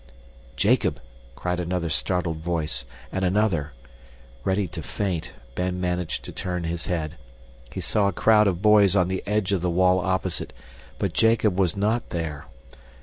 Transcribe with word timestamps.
"Jacob!" 0.55 0.99
cried 1.35 1.59
another 1.59 1.87
startled 1.87 2.37
voice 2.37 2.85
and 3.11 3.23
another. 3.23 3.71
Ready 4.43 4.67
to 4.69 4.81
faint, 4.81 5.31
Ben 5.53 5.79
managed 5.79 6.25
to 6.25 6.31
turn 6.31 6.63
his 6.63 6.87
head. 6.87 7.17
He 7.71 7.81
saw 7.81 8.07
a 8.07 8.11
crowd 8.11 8.47
of 8.47 8.63
boys 8.63 8.95
on 8.95 9.09
the 9.09 9.21
edge 9.27 9.51
of 9.51 9.61
the 9.61 9.69
wall 9.69 9.99
opposite, 9.99 10.53
but 10.97 11.13
Jacob 11.13 11.59
was 11.59 11.77
not 11.77 12.09
there! 12.09 12.47